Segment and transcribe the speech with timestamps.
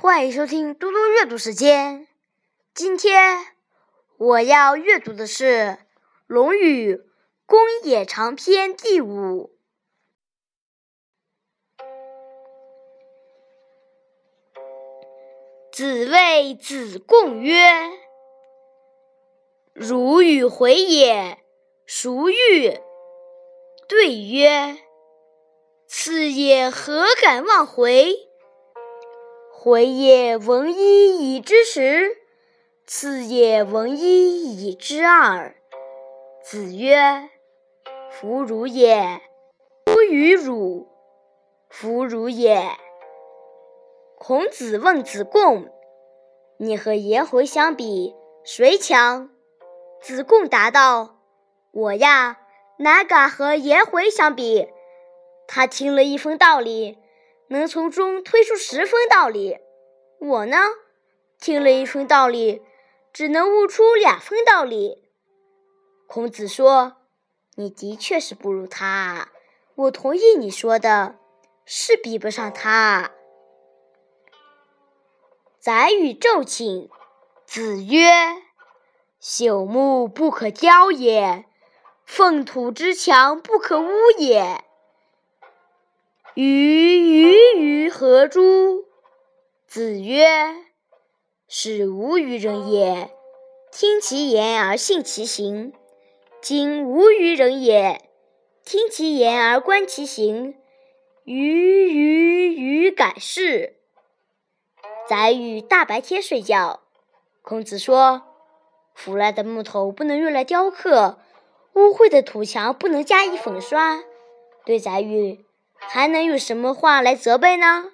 [0.00, 2.06] 欢迎收听嘟嘟阅读时间。
[2.72, 3.44] 今天
[4.16, 5.44] 我要阅读的是
[6.28, 6.94] 《论语·
[7.46, 9.58] 公冶长篇》第五。
[15.72, 17.58] 子谓子贡曰
[19.74, 21.42] ：“如与回也，
[21.84, 22.78] 孰欲？”
[23.88, 24.78] 对曰
[25.88, 28.14] ：“此也，何敢忘回？”
[29.60, 32.16] 回也闻一以知十，
[32.86, 35.56] 次也闻一以知二。
[36.44, 37.28] 子曰
[38.08, 39.20] ：“弗如也，
[39.88, 40.86] 吾与汝
[41.68, 42.70] 弗如也。”
[44.16, 45.68] 孔子问子贡
[46.58, 48.14] ：“你和颜回相比，
[48.44, 49.28] 谁强？”
[50.00, 51.18] 子贡答道
[51.74, 52.38] ：“我呀，
[52.76, 54.68] 哪敢和颜回相比？
[55.48, 56.98] 他听了一分道理。”
[57.48, 59.58] 能从中推出十分道理，
[60.20, 60.58] 我呢，
[61.40, 62.62] 听了一分道理，
[63.12, 65.10] 只能悟出两分道理。
[66.06, 66.96] 孔子说
[67.56, 69.30] ：“你的确是不如他，
[69.74, 71.16] 我同意你说的，
[71.64, 73.12] 是比不上他。”
[75.58, 76.88] 宰予昼寝，
[77.46, 78.10] 子曰
[79.20, 81.46] ：“朽木不可雕也，
[82.04, 84.64] 粪土之墙不可污也。”
[86.40, 88.84] 鱼鱼于何诸？
[89.66, 90.54] 子曰
[91.50, 93.10] ：“是无于人也，
[93.72, 95.72] 听其言而信其行。
[96.40, 98.08] 今无于人也，
[98.64, 100.54] 听其言而观其行。
[101.24, 103.74] 鱼鱼鱼改是。”
[105.10, 106.84] 宰予大白天睡觉。
[107.42, 108.22] 孔子说
[108.94, 111.18] ：“腐烂的木头不能用来雕刻，
[111.72, 114.04] 污秽的土墙不能加以粉刷。”
[114.64, 115.44] 对宰予。
[115.78, 117.92] 还能有什么话来责备呢？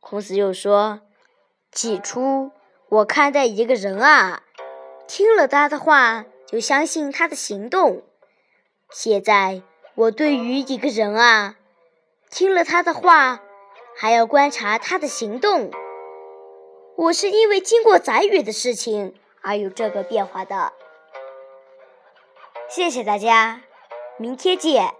[0.00, 1.00] 孔子又说
[1.72, 2.52] ：“起初
[2.88, 4.42] 我看待一个人啊，
[5.06, 8.02] 听了他的话就相信他的行动；
[8.90, 9.62] 现在
[9.94, 11.56] 我对于一个人啊，
[12.30, 13.40] 听了他的话
[13.96, 15.70] 还要观察他的行动。
[16.96, 20.72] 我是因为经过宰予的事情而有这个变化的。”
[22.70, 23.62] 谢谢大家，
[24.18, 24.94] 明天见。